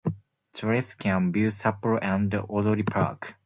Tourists 0.53 0.95
can 0.95 1.31
view 1.31 1.49
Sapporo 1.49 1.99
and 2.01 2.31
Odori 2.33 2.81
Park. 2.83 3.35